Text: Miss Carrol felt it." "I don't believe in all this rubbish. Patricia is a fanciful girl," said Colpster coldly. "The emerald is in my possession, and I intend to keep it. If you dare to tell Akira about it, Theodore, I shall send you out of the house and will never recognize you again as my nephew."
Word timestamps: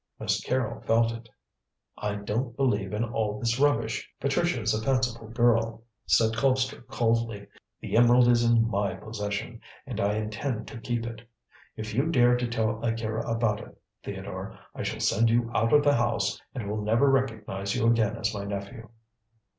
Miss 0.19 0.43
Carrol 0.43 0.81
felt 0.81 1.11
it." 1.11 1.29
"I 1.95 2.15
don't 2.15 2.57
believe 2.57 2.91
in 2.91 3.03
all 3.03 3.39
this 3.39 3.59
rubbish. 3.59 4.09
Patricia 4.19 4.59
is 4.61 4.73
a 4.73 4.83
fanciful 4.83 5.27
girl," 5.27 5.83
said 6.07 6.33
Colpster 6.33 6.81
coldly. 6.87 7.45
"The 7.81 7.95
emerald 7.95 8.27
is 8.27 8.43
in 8.43 8.67
my 8.67 8.95
possession, 8.95 9.61
and 9.85 9.99
I 9.99 10.15
intend 10.15 10.67
to 10.69 10.79
keep 10.81 11.05
it. 11.05 11.29
If 11.77 11.93
you 11.93 12.07
dare 12.07 12.35
to 12.35 12.47
tell 12.47 12.83
Akira 12.83 13.29
about 13.29 13.59
it, 13.61 13.79
Theodore, 14.01 14.57
I 14.73 14.81
shall 14.81 15.01
send 15.01 15.29
you 15.29 15.51
out 15.53 15.71
of 15.71 15.83
the 15.83 15.93
house 15.93 16.41
and 16.55 16.67
will 16.67 16.81
never 16.81 17.07
recognize 17.07 17.75
you 17.75 17.85
again 17.85 18.17
as 18.17 18.33
my 18.33 18.43
nephew." 18.43 18.89